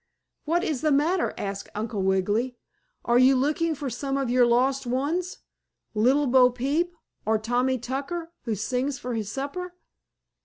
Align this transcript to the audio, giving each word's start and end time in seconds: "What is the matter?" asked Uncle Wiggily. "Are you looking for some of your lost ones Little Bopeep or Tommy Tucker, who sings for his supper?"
"What 0.45 0.63
is 0.63 0.81
the 0.81 0.91
matter?" 0.91 1.31
asked 1.37 1.69
Uncle 1.75 2.01
Wiggily. 2.01 2.57
"Are 3.05 3.19
you 3.19 3.35
looking 3.35 3.75
for 3.75 3.87
some 3.87 4.17
of 4.17 4.31
your 4.31 4.47
lost 4.47 4.87
ones 4.87 5.37
Little 5.93 6.25
Bopeep 6.25 6.95
or 7.23 7.37
Tommy 7.37 7.77
Tucker, 7.77 8.31
who 8.45 8.55
sings 8.55 8.97
for 8.97 9.13
his 9.13 9.31
supper?" 9.31 9.75